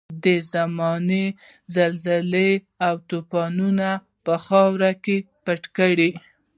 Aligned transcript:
د 0.23 0.25
زمانې 0.53 1.25
زلزلو 1.75 2.49
او 2.87 2.95
توپانونو 3.09 3.91
په 4.25 4.33
خاورو 4.45 4.91
کې 5.03 5.17
پټ 5.43 5.61
کړ. 5.77 5.97